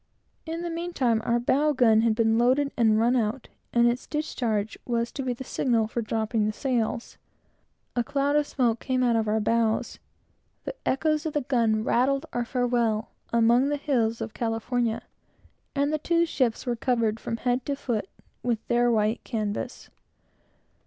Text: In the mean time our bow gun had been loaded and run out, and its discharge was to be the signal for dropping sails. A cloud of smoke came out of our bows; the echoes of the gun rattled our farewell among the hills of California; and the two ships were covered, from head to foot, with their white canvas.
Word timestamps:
In 0.47 0.61
the 0.63 0.71
mean 0.71 0.93
time 0.93 1.21
our 1.23 1.39
bow 1.39 1.73
gun 1.73 2.01
had 2.01 2.15
been 2.15 2.39
loaded 2.39 2.71
and 2.75 2.97
run 2.99 3.15
out, 3.15 3.49
and 3.71 3.87
its 3.87 4.07
discharge 4.07 4.75
was 4.83 5.11
to 5.11 5.21
be 5.21 5.31
the 5.31 5.43
signal 5.43 5.85
for 5.85 6.01
dropping 6.01 6.51
sails. 6.53 7.19
A 7.95 8.03
cloud 8.03 8.35
of 8.35 8.47
smoke 8.47 8.79
came 8.79 9.03
out 9.03 9.15
of 9.15 9.27
our 9.27 9.39
bows; 9.39 9.99
the 10.63 10.73
echoes 10.87 11.27
of 11.27 11.33
the 11.33 11.41
gun 11.41 11.83
rattled 11.83 12.25
our 12.33 12.45
farewell 12.45 13.11
among 13.31 13.69
the 13.69 13.77
hills 13.77 14.21
of 14.21 14.33
California; 14.33 15.03
and 15.75 15.93
the 15.93 15.99
two 15.99 16.25
ships 16.25 16.65
were 16.65 16.75
covered, 16.75 17.19
from 17.19 17.37
head 17.37 17.63
to 17.67 17.75
foot, 17.75 18.09
with 18.41 18.65
their 18.69 18.89
white 18.89 19.23
canvas. 19.23 19.91